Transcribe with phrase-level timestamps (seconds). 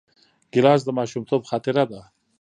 [0.53, 2.01] ګیلاس د ماشومتوب خاطره ده.